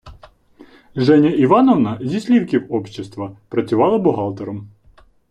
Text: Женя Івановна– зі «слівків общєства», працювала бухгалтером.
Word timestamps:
Женя 0.95 1.29
Івановна– 1.29 1.97
зі 2.01 2.19
«слівків 2.19 2.73
общєства», 2.73 3.37
працювала 3.49 3.97
бухгалтером. 3.97 4.69